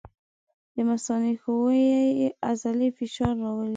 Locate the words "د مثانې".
0.73-1.33